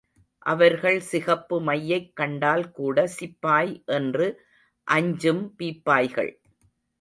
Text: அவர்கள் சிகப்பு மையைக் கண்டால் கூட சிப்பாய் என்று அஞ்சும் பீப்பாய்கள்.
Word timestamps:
அவர்கள் 0.45 0.99
சிகப்பு 0.99 1.61
மையைக் 1.61 2.15
கண்டால் 2.15 2.71
கூட 2.71 3.07
சிப்பாய் 3.19 3.83
என்று 3.85 4.27
அஞ்சும் 4.87 5.55
பீப்பாய்கள். 5.57 6.31